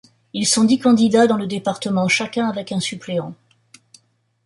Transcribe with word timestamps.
Ils 0.33 0.47
sont 0.47 0.63
dix 0.63 0.79
candidats 0.79 1.27
dans 1.27 1.37
le 1.37 1.45
département, 1.45 2.07
chacun 2.07 2.49
avec 2.49 2.71
un 2.71 2.79
suppléant. 2.79 3.35